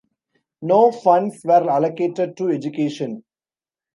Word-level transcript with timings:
No 0.63 0.91
funds 0.91 1.45
were 1.45 1.69
allocated 1.69 2.35
to 2.37 2.49
education. 2.49 3.21